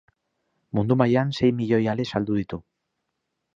Mundu 0.77 0.97
mailan 1.01 1.35
sei 1.41 1.51
milioi 1.61 1.83
ale 1.93 2.09
saldu 2.15 2.41
ditu. 2.41 2.63